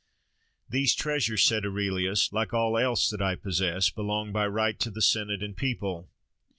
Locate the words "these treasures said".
0.67-1.63